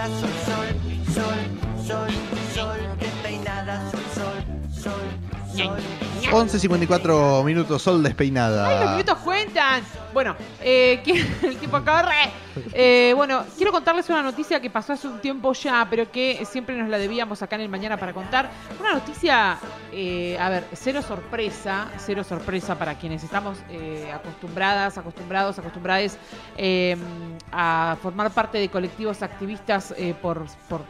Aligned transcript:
despeinada, 0.00 0.08
sol, 0.08 0.26
sol, 0.46 0.68
sol, 1.14 1.40
sol, 1.86 2.10
sol, 2.54 2.78
despeinada, 2.98 3.90
sol, 3.90 4.00
sol, 4.14 4.38
sol, 4.72 5.76
sol. 5.76 5.99
11.54 6.32 7.44
minutos, 7.44 7.82
sol 7.82 8.02
despeinada. 8.02 8.66
¡Ay, 8.68 8.80
los 8.84 8.90
minutos 8.92 9.18
cuentan! 9.18 9.82
Bueno, 10.12 10.34
eh, 10.60 11.00
el 11.42 11.56
tiempo 11.56 11.78
corre. 11.84 12.30
Eh, 12.72 13.12
bueno, 13.16 13.44
quiero 13.56 13.70
contarles 13.70 14.08
una 14.10 14.22
noticia 14.22 14.60
que 14.60 14.70
pasó 14.70 14.92
hace 14.94 15.06
un 15.06 15.20
tiempo 15.20 15.52
ya, 15.52 15.86
pero 15.88 16.10
que 16.10 16.44
siempre 16.44 16.76
nos 16.76 16.88
la 16.88 16.98
debíamos 16.98 17.42
acá 17.42 17.54
en 17.56 17.62
el 17.62 17.68
Mañana 17.68 17.96
para 17.96 18.12
contar. 18.12 18.50
Una 18.80 18.92
noticia, 18.94 19.58
eh, 19.92 20.36
a 20.38 20.48
ver, 20.48 20.64
cero 20.72 21.00
sorpresa, 21.02 21.88
cero 21.98 22.24
sorpresa 22.24 22.76
para 22.76 22.96
quienes 22.98 23.22
estamos 23.22 23.58
eh, 23.70 24.10
acostumbradas, 24.12 24.98
acostumbrados, 24.98 25.58
acostumbradas 25.58 26.18
eh, 26.56 26.96
a 27.52 27.96
formar 28.02 28.30
parte 28.32 28.58
de 28.58 28.68
colectivos 28.68 29.22
activistas 29.22 29.94
eh, 29.96 30.14
por, 30.20 30.46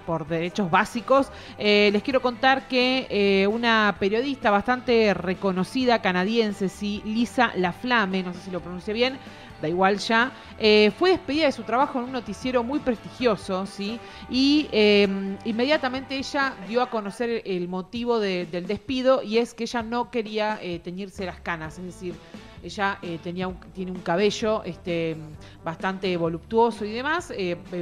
por- 0.06 0.26
derechos 0.26 0.70
básicos. 0.70 1.28
Les 1.58 2.02
quiero 2.02 2.20
contar 2.22 2.68
que 2.68 3.46
una 3.50 3.94
periodista 3.98 4.50
bastante 4.50 5.12
reconocida 5.34 6.02
canadiense, 6.02 6.68
sí, 6.68 7.02
Lisa 7.04 7.52
Laflamme, 7.56 8.22
no 8.24 8.32
sé 8.34 8.40
si 8.46 8.50
lo 8.50 8.60
pronuncie 8.60 8.92
bien, 8.92 9.16
da 9.62 9.68
igual 9.68 9.98
ya, 9.98 10.32
eh, 10.58 10.90
fue 10.98 11.10
despedida 11.10 11.46
de 11.46 11.52
su 11.52 11.62
trabajo 11.62 11.98
en 11.98 12.06
un 12.06 12.12
noticiero 12.12 12.64
muy 12.64 12.80
prestigioso, 12.80 13.64
¿sí? 13.66 14.00
Y 14.28 14.66
eh, 14.72 15.06
inmediatamente 15.44 16.16
ella 16.16 16.54
dio 16.66 16.82
a 16.82 16.88
conocer 16.90 17.42
el 17.44 17.68
motivo 17.68 18.18
de- 18.18 18.46
del 18.46 18.66
despido 18.66 19.22
y 19.22 19.38
es 19.38 19.54
que 19.54 19.64
ella 19.64 19.82
no 19.82 20.10
quería 20.10 20.58
eh, 20.62 20.80
teñirse 20.82 21.24
las 21.26 21.40
canas, 21.40 21.78
es 21.78 21.84
decir, 21.84 22.14
ella 22.62 22.98
eh, 23.02 23.18
tenía 23.22 23.46
un- 23.48 23.58
tiene 23.74 23.92
un 23.92 24.00
cabello 24.00 24.62
este, 24.64 25.16
bastante 25.64 26.16
voluptuoso 26.16 26.84
y 26.84 26.90
demás, 26.92 27.32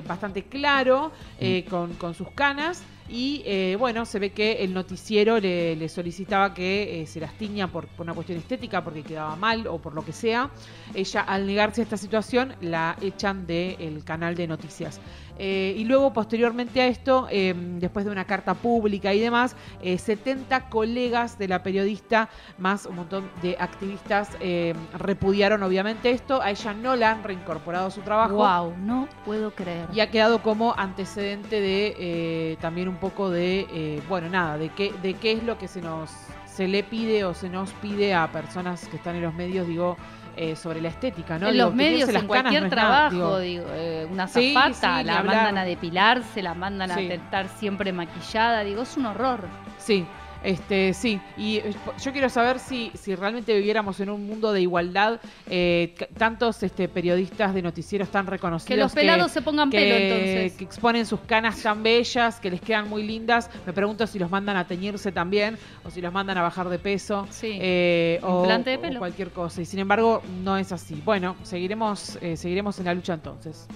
bastante 0.07 0.43
claro, 0.43 1.11
eh, 1.41 1.65
con, 1.71 1.95
con 1.95 2.13
sus 2.15 2.29
canas. 2.33 2.83
Y 3.09 3.43
eh, 3.47 3.77
bueno, 3.79 4.05
se 4.05 4.19
ve 4.19 4.31
que 4.31 4.65
el 4.65 4.75
noticiero 4.75 5.41
le, 5.41 5.77
le 5.77 5.89
solicitaba 5.89 6.53
que 6.53 7.03
eh, 7.03 7.07
se 7.07 7.21
las 7.21 7.33
tiña 7.35 7.69
por, 7.69 7.87
por 7.89 8.05
una 8.05 8.15
cuestión 8.15 8.39
estética, 8.39 8.85
porque 8.85 9.03
quedaba 9.03 9.35
mal 9.37 9.67
o 9.67 9.79
por 9.79 9.95
lo 9.95 10.05
que 10.05 10.13
sea. 10.13 10.51
Ella, 10.95 11.23
al 11.23 11.47
negarse 11.47 11.81
a 11.81 11.85
esta 11.85 11.97
situación, 11.97 12.55
la 12.61 12.97
echan 13.01 13.47
del 13.47 14.05
canal 14.05 14.35
de 14.35 14.47
noticias. 14.47 15.01
Eh, 15.39 15.75
y 15.77 15.85
luego, 15.85 16.13
posteriormente 16.13 16.81
a 16.81 16.87
esto, 16.89 17.29
eh, 17.31 17.55
después 17.57 18.05
de 18.05 18.11
una 18.11 18.25
carta 18.25 18.55
pública 18.55 19.15
y 19.15 19.21
demás, 19.21 19.55
eh, 19.81 19.97
70 19.97 20.69
colegas 20.69 21.39
de 21.39 21.49
la 21.49 21.63
periodista, 21.63 22.29
más 22.59 22.87
un 22.87 22.97
montón 22.97 23.31
de 23.41 23.57
activistas, 23.59 24.31
eh, 24.41 24.75
repudiaron 24.99 25.63
obviamente 25.63 26.11
esto. 26.11 26.43
A 26.43 26.51
ella 26.51 26.75
no 26.75 26.97
la 26.97 27.13
han 27.13 27.23
reincorporado 27.23 27.87
a 27.87 27.91
su 27.91 28.01
trabajo. 28.01 28.35
Wow, 28.35 28.75
no 28.79 29.09
puedo 29.25 29.53
creer. 29.53 29.89
Y 29.93 30.01
ha 30.01 30.11
quedado 30.11 30.43
como 30.43 30.75
antecedente 30.77 31.61
de 31.61 32.59
también 32.61 32.89
un 32.89 32.97
poco 32.99 33.31
de, 33.31 33.67
eh, 33.73 34.03
bueno, 34.09 34.29
nada, 34.29 34.59
de 34.59 34.69
qué, 34.71 34.93
de 35.03 35.15
qué 35.15 35.33
es 35.33 35.43
lo 35.43 35.57
que 35.59 35.69
se 35.69 35.81
nos 35.81 36.11
se 36.47 36.67
le 36.67 36.83
pide 36.83 37.25
o 37.25 37.35
se 37.35 37.49
nos 37.49 37.71
pide 37.75 38.15
a 38.15 38.27
personas 38.33 38.89
que 38.89 38.97
están 38.97 39.15
en 39.15 39.23
los 39.23 39.33
medios, 39.33 39.67
digo, 39.69 39.97
eh, 40.37 40.57
sobre 40.57 40.81
la 40.81 40.89
estética, 40.89 41.39
¿no? 41.39 41.47
en 41.47 41.53
Digo, 41.53 41.67
los 41.67 41.75
medios, 41.75 42.09
en 42.09 42.27
cualquier 42.27 42.63
no 42.63 42.69
es 42.69 42.75
nada, 42.75 43.09
trabajo, 43.11 43.39
digo. 43.39 43.39
digo, 43.39 43.67
eh, 43.75 44.09
una 44.11 44.27
Sí, 44.27 44.53
zafata, 44.55 44.99
sí, 44.99 44.99
ni 44.99 45.05
la 45.05 45.23
mandan 45.23 45.59
a 45.59 45.65
depilarse, 45.65 46.43
la 46.43 46.55
mandan 46.55 46.91
Sí. 46.91 47.09
a 47.11 47.15
estar 47.15 47.49
siempre 47.49 47.93
maquillada, 47.93 48.65
digo, 48.65 48.83
es 48.83 48.97
un 48.97 49.07
horror. 49.07 49.41
Sí, 49.79 50.05
este, 50.43 50.95
sí. 50.95 51.21
Y 51.37 51.57
eh, 51.57 51.75
yo 52.03 52.13
quiero 52.13 52.29
saber 52.29 52.59
si, 52.59 52.91
si 52.95 53.15
realmente 53.15 53.55
viviéramos 53.55 54.01
en 54.01 54.11
un 54.11 54.27
mundo 54.27 54.53
de 54.53 54.61
igualdad, 54.61 55.21
eh, 55.49 55.95
tantos 56.17 56.63
este, 56.63 56.89
periodistas 56.89 57.55
de 57.55 57.63
noticieros 57.63 58.09
tan 58.11 58.27
reconocidos 58.27 58.69
Que 58.69 58.77
los 58.77 58.93
pelados 58.93 59.33
se 59.33 59.43
pongan 59.43 59.71
que, 59.71 59.79
pelo 59.79 59.95
entonces. 59.97 60.53
que 60.55 60.65
exponen 60.65 61.07
sus 61.07 61.21
canas 61.21 61.63
tan 61.63 61.83
bellas, 61.83 62.41
que 62.41 62.51
les 62.51 62.61
quedan 62.61 62.89
muy 62.89 63.03
lindas. 63.03 63.51
Me 63.67 63.73
pregunto 63.73 64.07
si 64.07 64.19
los 64.19 64.31
mandan 64.31 64.57
a 64.57 64.67
teñirse 64.67 65.13
también 65.13 65.59
o 65.85 65.91
si 65.91 66.01
los 66.01 66.13
mandan 66.13 66.39
a 66.39 66.43
bajar 66.43 66.69
de 66.69 66.79
peso. 66.79 67.27
Sí. 67.31 67.59
eh, 67.61 68.21
o, 68.23 68.47
de 68.47 68.97
o 68.97 68.99
cualquier 68.99 69.31
cosa. 69.31 69.63
Y 69.63 69.65
sin 69.65 69.81
embargo, 69.81 70.23
no 70.43 70.57
es 70.57 70.73
así. 70.73 71.01
Bueno, 71.05 71.37
seguiremos, 71.43 72.19
eh, 72.21 72.37
seguiremos 72.37 72.79
en 72.79 72.85
la 72.87 72.95
lucha 72.95 73.15
entonces. 73.15 73.67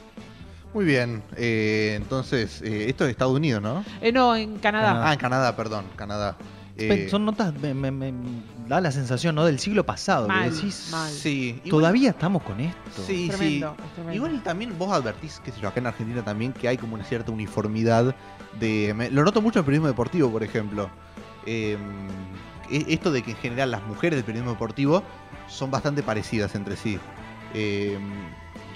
Muy 0.75 0.85
bien, 0.87 1.23
eh, 1.37 1.95
entonces, 1.97 2.63
eh, 2.63 2.87
esto 2.89 3.05
es 3.05 3.11
Estados 3.11 3.35
Unidos, 3.37 3.61
¿no? 3.63 3.85
Eh, 4.01 4.11
no, 4.11 4.35
en 4.35 4.57
Canadá. 4.59 5.07
Ah, 5.09 5.13
en 5.13 5.19
Canadá, 5.19 5.55
perdón, 5.55 5.85
Canadá. 5.97 6.37
Eh, 6.79 7.09
Son 7.11 7.27
notas, 7.27 7.53
me, 7.61 7.75
me- 7.75 7.91
me 7.91 8.13
da 8.67 8.81
la 8.81 8.91
sensación, 8.91 9.35
¿no? 9.35 9.45
Del 9.45 9.59
siglo 9.59 9.85
pasado. 9.85 10.27
que 10.27 10.33
Mal, 10.33 10.51
decís, 10.55 10.89
mal. 10.91 11.11
Sí, 11.13 11.61
igual- 11.65 11.71
Todavía 11.83 12.11
estamos 12.11 12.43
con 12.43 12.59
esto. 12.61 13.03
Sí, 13.07 13.29
Tremendo, 13.29 13.75
sí. 13.77 13.83
es 13.87 13.93
tremendo. 13.95 14.15
Igual 14.15 14.43
también 14.43 14.79
vos 14.79 14.91
advertís, 14.91 15.41
qué 15.45 15.53
sé 15.53 15.61
yo, 15.61 15.69
acá 15.69 15.81
en 15.81 15.89
Argentina 15.89 16.25
también, 16.25 16.55
que 16.55 16.69
hay 16.69 16.79
como 16.79 16.95
una 16.95 17.05
cierta 17.05 17.31
uniformidad 17.31 18.15
de... 18.59 18.95
me- 18.97 19.11
lo 19.11 19.23
noto 19.25 19.43
mucho 19.43 19.59
en 19.59 19.63
el 19.63 19.67
periodismo 19.67 19.89
deportivo, 19.89 20.31
por 20.31 20.43
ejemplo. 20.43 20.89
Eh, 21.45 21.77
e- 22.71 22.87
esto 22.89 23.11
de 23.13 23.23
que 23.23 23.33
en 23.33 23.37
general 23.37 23.71
las 23.71 23.83
mujeres 23.83 24.17
del 24.17 24.25
periodismo 24.25 24.53
deportivo 24.53 25.03
son 25.49 25.71
bastante 25.71 26.03
parecidas 26.03 26.55
entre 26.55 26.77
sí. 26.79 26.99
Eh, 27.53 27.99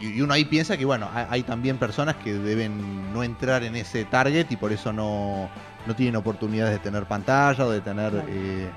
y 0.01 0.21
uno 0.21 0.34
ahí 0.34 0.45
piensa 0.45 0.77
que, 0.77 0.84
bueno, 0.84 1.09
hay, 1.12 1.43
también 1.43 1.79
personas 1.79 2.17
que 2.17 2.34
deben 2.34 3.12
no 3.12 3.23
entrar 3.23 3.62
en 3.62 3.77
ese 3.77 4.05
target 4.05 4.47
y 4.51 4.57
por 4.57 4.73
eso 4.73 4.93
no, 4.93 5.49
no 5.87 5.97
tienen 5.97 6.17
oportunidades 6.17 6.73
de 6.73 6.79
tener 6.79 7.05
pantalla 7.05 7.65
o 7.65 7.71
de 7.71 7.81
tener... 7.81 8.11
Claro. 8.11 8.29
eh, 8.29 8.69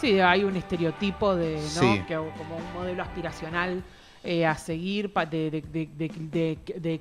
Sí, 0.00 0.18
hay 0.18 0.42
un 0.42 0.56
estereotipo 0.56 1.36
de, 1.36 1.54
¿no? 1.54 1.60
Sí. 1.60 2.02
Que, 2.08 2.16
como 2.16 2.56
un 2.56 2.72
modelo 2.74 3.04
aspiracional 3.04 3.84
eh, 4.24 4.44
a 4.44 4.56
seguir 4.56 5.12
de 5.12 7.00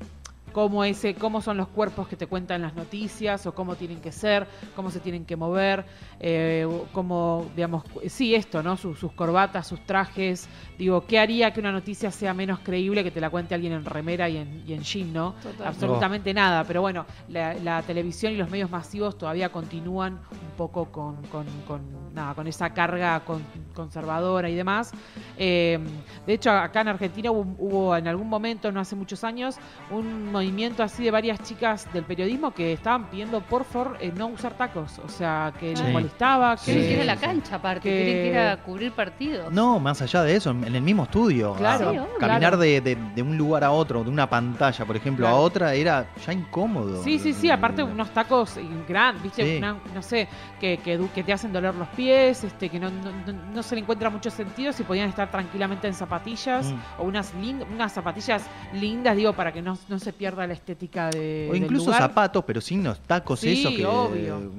cómo 0.52 0.84
ese, 0.84 1.16
cómo 1.16 1.42
son 1.42 1.58
los 1.58 1.68
cuerpos 1.68 2.08
que 2.08 2.16
te 2.16 2.28
cuentan 2.28 2.62
las 2.62 2.76
noticias 2.76 3.46
o 3.46 3.54
cómo 3.54 3.76
tienen 3.76 4.00
que 4.02 4.12
ser, 4.12 4.48
cómo 4.76 4.92
se 4.92 5.00
tienen 5.00 5.26
que 5.26 5.36
mover, 5.36 5.86
eh, 6.20 6.68
cómo, 6.92 7.46
digamos, 7.56 7.84
sí, 8.08 8.36
esto, 8.36 8.62
¿no? 8.64 8.78
Sus, 8.78 9.00
sus 9.00 9.12
corbatas, 9.14 9.68
sus 9.68 9.86
trajes. 9.86 10.48
Digo, 10.78 11.06
¿qué 11.06 11.20
haría 11.20 11.52
que 11.54 11.60
una 11.60 11.72
noticia 11.72 12.12
sea 12.12 12.34
menos 12.34 12.60
creíble 12.60 13.04
que 13.04 13.12
te 13.12 13.22
la 13.22 13.30
cuente 13.30 13.56
alguien 13.56 13.74
en 13.74 13.86
remera 13.86 14.30
y 14.30 14.38
en, 14.38 14.64
y 14.68 14.74
en 14.74 14.82
jean, 14.84 15.14
¿no? 15.14 15.34
Total. 15.42 15.68
Absolutamente 15.68 16.34
nada, 16.34 16.64
pero 16.64 16.82
bueno, 16.82 17.06
la, 17.30 17.54
la 17.56 17.82
televisión 17.84 18.34
y 18.34 18.36
los 18.38 18.50
medios 18.50 18.70
masivos 18.70 19.18
todavía 19.18 19.50
continúan 19.50 20.14
un 20.14 20.58
poco 20.58 20.86
con, 20.86 21.16
con- 21.28 21.46
con, 21.68 21.82
nada, 22.14 22.34
con 22.34 22.48
esa 22.48 22.72
carga 22.74 23.20
con- 23.22 23.44
conservadora 23.74 24.50
y 24.50 24.56
demás. 24.56 24.92
Eh, 25.38 25.80
de 26.28 26.34
hecho, 26.34 26.52
acá 26.52 26.82
en 26.82 26.90
Argentina 26.90 27.32
hubo, 27.32 27.56
hubo 27.58 27.96
en 27.96 28.08
algún 28.08 28.28
momento, 28.30 28.72
no 28.72 28.80
hace 28.80 28.96
muchos 28.96 29.24
años, 29.24 29.58
un 29.90 30.32
movimiento 30.42 30.82
así 30.84 31.04
de 31.04 31.12
varias 31.12 31.40
chicas 31.44 31.88
del 31.94 32.04
periodismo 32.04 32.52
que 32.52 32.74
estaban 32.74 33.10
pidiendo 33.10 33.42
por 33.42 33.64
favor 33.64 33.98
eh, 34.02 34.12
no 34.16 34.28
usar 34.28 34.54
tacos, 34.58 35.00
o 35.00 35.08
sea, 35.10 35.54
que 35.60 35.76
Sí. 35.76 35.84
les 35.84 35.94
molestaba, 35.94 36.56
que 36.56 36.62
Quieren 36.72 36.84
Sí, 36.84 36.88
que 36.90 36.96
ir 36.96 37.02
a 37.02 37.06
la 37.06 37.16
cancha 37.18 37.56
aparte, 37.58 37.82
Que- 37.90 38.04
quieren 38.04 38.24
que 38.24 38.28
ir 38.30 38.38
a 38.38 38.58
cubrir 38.64 38.92
partidos. 38.94 39.52
No, 39.54 39.80
más 39.80 40.02
allá 40.02 40.24
de 40.24 40.36
eso, 40.36 40.52
en 40.52 40.76
el 40.76 40.82
mismo 40.82 41.04
estudio. 41.04 41.54
Claro, 41.56 41.90
a- 41.90 41.92
Sí, 41.92 41.98
obvio. 42.00 42.18
caminar 42.20 42.40
claro. 42.40 42.58
de, 42.58 42.82
de- 42.82 42.98
de 43.16 43.22
un 43.22 43.38
lugar 43.38 43.64
a 43.64 43.72
otro, 43.72 44.04
de 44.04 44.10
una 44.10 44.28
pantalla, 44.30 44.86
por 44.86 44.96
ejemplo, 44.96 45.26
Claro. 45.26 45.38
a 45.38 45.40
otra, 45.40 45.74
era 45.74 46.08
ya 46.26 46.34
incómodo. 46.34 47.04
Sí, 47.04 47.20
sí, 47.20 47.34
sí, 47.34 47.50
aparte 47.50 47.84
unos 47.84 48.10
tacos 48.12 48.58
grandes, 48.88 49.24
¿viste? 49.24 49.44
Sí. 49.44 49.58
Una- 49.58 49.78
no 49.94 50.02
sé, 50.02 50.28
que, 50.60 50.78
que, 50.78 50.98
du- 50.98 51.10
que 51.14 51.24
te 51.24 51.34
hacen 51.34 51.52
doler 51.54 51.76
los 51.76 51.88
pies, 51.90 52.44
este, 52.44 52.70
que 52.70 52.80
no, 52.80 52.90
no, 52.90 53.12
no- 53.32 53.40
no 53.54 53.64
se 53.64 53.76
le 53.76 53.82
encuentra 53.82 54.10
mucho 54.10 54.30
sentido 54.32 54.72
si 54.74 54.84
podían 54.84 55.10
estar 55.10 55.30
tranquilamente 55.30 55.88
en 55.88 55.94
zapatillas 55.94 56.68
Mm. 56.72 56.76
o 57.02 57.04
unas 57.04 57.34
unas 57.74 57.92
zapatillas 57.94 58.46
lindas, 58.74 59.16
digo, 59.16 59.34
para 59.34 59.52
que 59.52 59.62
no, 59.62 59.78
no 59.90 60.00
se 60.00 60.14
pierda 60.32 60.48
la 60.48 60.54
estética 60.54 61.10
de, 61.10 61.48
O 61.50 61.54
del 61.54 61.64
incluso 61.64 61.86
lugar. 61.88 62.02
zapatos, 62.02 62.44
pero 62.46 62.62
sin 62.62 62.84
los 62.84 63.00
tacos, 63.02 63.40
Sí, 63.40 63.60
eso 63.62 63.70
que. 63.70 63.86
obvio. 63.86 64.52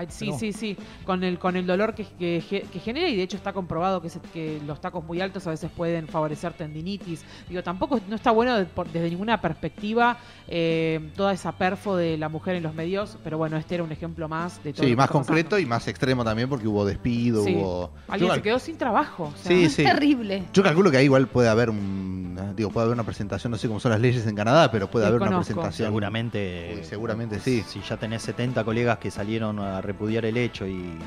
Ay, 0.00 0.06
sí, 0.10 0.30
sí, 0.38 0.52
sí, 0.54 0.76
con 1.04 1.22
el, 1.24 1.38
con 1.38 1.56
el 1.56 1.66
dolor 1.66 1.94
que, 1.94 2.06
que, 2.18 2.42
que 2.72 2.78
genera 2.80 3.08
y 3.08 3.16
de 3.16 3.22
hecho 3.22 3.36
está 3.36 3.52
comprobado 3.52 4.00
que, 4.00 4.08
se- 4.08 4.20
que 4.32 4.58
los 4.66 4.80
tacos 4.80 5.04
muy 5.04 5.20
altos 5.20 5.46
a 5.46 5.50
veces 5.50 5.70
pueden 5.76 6.08
favorecer 6.08 6.54
tendinitis. 6.54 7.22
Digo, 7.48 7.62
tampoco 7.62 8.00
no 8.08 8.16
está 8.16 8.30
bueno 8.30 8.56
de- 8.56 8.64
por- 8.64 8.88
desde 8.90 9.10
ninguna 9.10 9.40
perspectiva 9.42 10.16
eh, 10.48 11.10
toda 11.16 11.32
esa 11.34 11.52
perfo 11.52 11.96
de 11.96 12.16
la 12.16 12.28
mujer 12.30 12.54
en 12.56 12.62
los 12.62 12.74
medios, 12.74 13.18
pero 13.22 13.36
bueno, 13.36 13.56
este 13.58 13.74
era 13.74 13.84
un 13.84 13.92
ejemplo 13.92 14.26
más 14.28 14.62
de 14.64 14.72
todo. 14.72 14.86
sí, 14.86 14.96
más 14.96 15.10
concreto 15.10 15.50
pasando. 15.50 15.58
y 15.58 15.66
más 15.66 15.86
extremo 15.88 16.24
también 16.24 16.48
porque 16.48 16.66
hubo 16.66 16.84
despido, 16.86 17.44
Sí. 17.44 17.54
hubo... 17.56 17.90
Alguien 18.08 18.28
Yo 18.28 18.34
se 18.34 18.40
cal- 18.40 18.42
quedó 18.42 18.58
sin 18.58 18.78
trabajo. 18.78 19.24
o 19.34 19.36
sea, 19.36 19.52
Sí, 19.52 19.64
es 19.64 19.74
sí. 19.74 19.84
terrible. 19.84 20.44
Yo 20.54 20.62
calculo 20.62 20.90
que 20.90 20.96
ahí 20.96 21.04
igual 21.04 21.26
puede 21.28 21.48
haber 21.50 21.68
un, 21.68 22.38
digo, 22.56 22.70
puede 22.70 22.86
haber 22.86 22.94
una 22.94 23.04
presentación, 23.04 23.50
no 23.50 23.58
sé 23.58 23.68
cómo 23.68 23.80
son 23.80 23.92
las 23.92 24.00
leyes 24.00 24.26
en 24.26 24.34
Canadá, 24.34 24.70
pero 24.70 24.90
puede 24.90 25.06
haber 25.06 25.20
una 25.20 25.36
presentación. 25.38 25.88
Seguramente. 25.88 26.74
Uy, 26.78 26.84
seguramente 26.84 27.38
sí. 27.40 27.62
Si 27.66 27.80
ya 27.82 27.96
tenés 27.96 28.22
70 28.22 28.64
colegas 28.64 28.98
que 28.98 29.10
salieron 29.10 29.58
a 29.58 29.80
repudiar 29.92 30.24
el 30.24 30.36
hecho 30.36 30.66
y. 30.66 30.98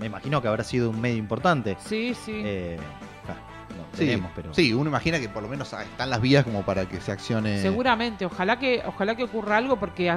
Me 0.00 0.06
imagino 0.06 0.40
que 0.40 0.48
habrá 0.48 0.64
sido 0.64 0.88
un 0.90 1.00
medio 1.00 1.18
importante. 1.18 1.76
Sí, 1.78 2.14
sí. 2.14 2.40
Eh, 2.44 2.78
ah, 3.70 3.84
Sí, 3.92 4.04
veremos, 4.06 4.30
pero 4.34 4.54
sí, 4.54 4.72
uno 4.72 4.88
imagina 4.90 5.18
que 5.18 5.28
por 5.28 5.42
lo 5.42 5.48
menos 5.48 5.72
ah, 5.74 5.82
están 5.82 6.10
las 6.10 6.20
vías 6.20 6.44
como 6.44 6.62
para 6.62 6.86
que 6.88 7.00
se 7.00 7.12
accione. 7.12 7.60
Seguramente, 7.62 8.24
ojalá 8.26 8.58
que 8.58 8.82
ojalá 8.86 9.14
que 9.16 9.24
ocurra 9.24 9.56
algo 9.56 9.76
porque 9.78 10.16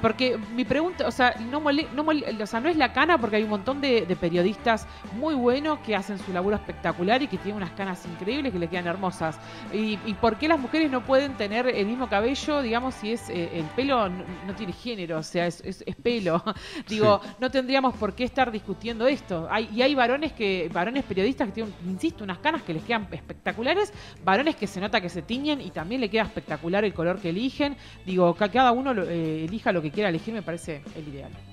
porque 0.00 0.38
mi 0.54 0.64
pregunta, 0.64 1.06
o 1.06 1.10
sea, 1.10 1.34
no 1.50 1.60
mole- 1.60 1.88
no 1.94 2.04
mole- 2.04 2.42
o 2.42 2.46
sea, 2.46 2.60
no 2.60 2.68
es 2.68 2.76
la 2.76 2.92
cana 2.92 3.18
porque 3.18 3.36
hay 3.36 3.42
un 3.44 3.50
montón 3.50 3.80
de, 3.80 4.06
de 4.06 4.16
periodistas 4.16 4.86
muy 5.18 5.34
buenos 5.34 5.78
que 5.80 5.94
hacen 5.96 6.18
su 6.18 6.32
laburo 6.32 6.56
espectacular 6.56 7.22
y 7.22 7.28
que 7.28 7.38
tienen 7.38 7.56
unas 7.56 7.70
canas 7.72 8.04
increíbles 8.06 8.52
que 8.52 8.58
le 8.58 8.68
quedan 8.68 8.86
hermosas. 8.86 9.38
Y, 9.72 9.98
y 10.04 10.14
por 10.14 10.36
qué 10.36 10.48
las 10.48 10.58
mujeres 10.60 10.90
no 10.90 11.04
pueden 11.04 11.34
tener 11.36 11.66
el 11.68 11.86
mismo 11.86 12.08
cabello, 12.08 12.60
digamos, 12.62 12.94
si 12.94 13.12
es 13.12 13.30
eh, 13.30 13.50
el 13.54 13.64
pelo 13.76 14.08
no, 14.08 14.24
no 14.46 14.54
tiene 14.54 14.72
género, 14.72 15.18
o 15.18 15.22
sea, 15.22 15.46
es, 15.46 15.60
es- 15.64 15.82
es 15.86 15.96
pelo. 15.96 16.42
Digo, 16.88 17.20
no 17.40 17.50
tendríamos 17.50 17.94
por 17.96 18.14
qué 18.14 18.24
estar 18.24 18.50
discutiendo 18.50 19.06
esto. 19.06 19.48
Hay, 19.50 19.68
y 19.72 19.80
hay 19.82 19.94
varones 19.94 20.32
que 20.32 20.68
varones 20.72 21.04
periodistas 21.04 21.48
que 21.48 21.52
tienen, 21.54 21.72
insisto, 21.86 22.24
unas 22.24 22.38
canas 22.38 22.62
que 22.62 22.74
les 22.74 22.82
quedan 22.82 22.91
espectaculares, 23.12 23.92
varones 24.24 24.56
que 24.56 24.66
se 24.66 24.80
nota 24.80 25.00
que 25.00 25.08
se 25.08 25.22
tiñen 25.22 25.60
y 25.60 25.70
también 25.70 26.00
le 26.00 26.08
queda 26.08 26.22
espectacular 26.22 26.84
el 26.84 26.94
color 26.94 27.20
que 27.20 27.30
eligen. 27.30 27.76
Digo, 28.04 28.34
cada 28.34 28.72
uno 28.72 28.92
eh, 29.02 29.44
elija 29.44 29.72
lo 29.72 29.82
que 29.82 29.90
quiera 29.90 30.08
elegir, 30.08 30.34
me 30.34 30.42
parece 30.42 30.82
el 30.96 31.08
ideal. 31.08 31.32